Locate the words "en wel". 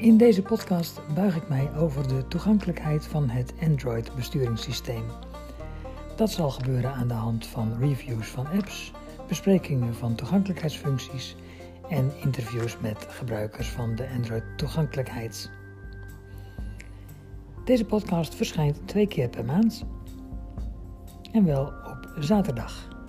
21.32-21.64